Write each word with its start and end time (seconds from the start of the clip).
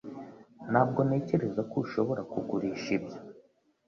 Ntabwo 0.71 0.99
ntekereza 1.07 1.61
ko 1.69 1.75
ushobora 1.85 2.21
kugurisha 2.31 2.89
ibyo 2.97 3.19